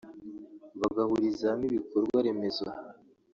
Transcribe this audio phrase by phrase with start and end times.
[0.79, 2.65] bagahuriza hamwe ibikorwa remezo